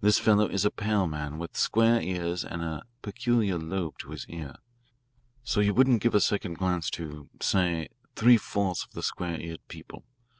This 0.00 0.18
fellow 0.18 0.48
is 0.48 0.64
a 0.64 0.72
pale 0.72 1.06
man 1.06 1.38
with 1.38 1.56
square 1.56 2.00
ears 2.02 2.44
and 2.44 2.62
a 2.62 2.82
peculiar 3.00 3.56
lobe 3.56 3.96
to 3.98 4.10
his 4.10 4.26
ear. 4.28 4.56
So 5.44 5.60
you 5.60 5.72
wouldn't 5.72 6.02
give 6.02 6.16
a 6.16 6.20
second 6.20 6.54
glance 6.54 6.90
to, 6.98 7.28
say, 7.40 7.86
three 8.16 8.38
fourths 8.38 8.82
of 8.82 8.90
the 8.90 9.04
square 9.04 9.40
eared 9.40 9.60
people. 9.68 10.02